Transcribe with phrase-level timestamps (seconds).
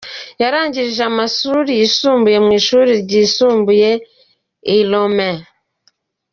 [0.41, 3.91] Yarangirije amashuri yisumbuye mu ishuri ryisumbuye
[4.77, 5.31] i Lome.